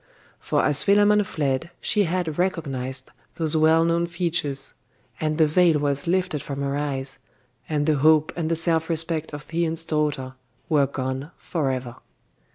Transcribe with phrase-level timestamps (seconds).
[0.39, 4.73] For as Philammon fled she had recognised those well known features;
[5.19, 7.19] and the veil was lifted from her eyes,
[7.69, 10.33] and the hope and the self respect of Theon's daughter
[10.67, 11.97] were gone for ever.